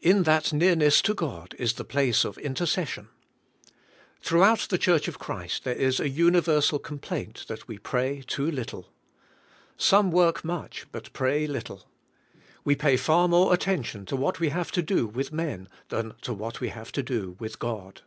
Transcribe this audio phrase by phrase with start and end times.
[0.00, 3.10] In that nearness to God is the place of intercession.
[4.22, 8.50] Throughout the church of Christ there is a univer sal complaint that we pray too
[8.50, 8.88] little.
[9.76, 11.86] Some work much but pray little.
[12.64, 16.32] We pay far more attention to what we have to do with men than to
[16.32, 18.00] what we have to do with God.